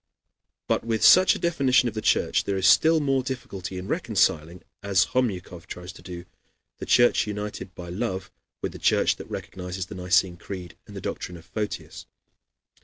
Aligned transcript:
But 0.67 0.83
with 0.83 1.03
such 1.05 1.35
a 1.35 1.37
definition 1.37 1.87
of 1.87 1.93
the 1.93 2.01
church, 2.01 2.45
there 2.45 2.57
is 2.57 2.65
still 2.65 2.99
more 2.99 3.21
difficulty 3.21 3.77
in 3.77 3.87
reconciling, 3.87 4.63
as 4.81 5.09
Homyakov 5.13 5.67
tries 5.67 5.91
to 5.93 6.01
do, 6.01 6.25
the 6.79 6.87
church 6.87 7.27
united 7.27 7.75
by 7.75 7.89
love 7.89 8.31
with 8.63 8.71
the 8.71 8.79
church 8.79 9.17
that 9.17 9.29
recognizes 9.29 9.85
the 9.85 9.93
Nicene 9.93 10.37
Creed 10.37 10.75
and 10.87 10.95
the 10.95 11.01
doctrine 11.01 11.37
of 11.37 11.45
Photius. 11.45 12.07